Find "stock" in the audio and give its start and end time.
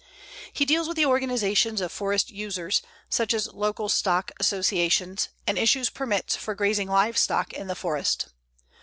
3.87-4.31, 7.19-7.53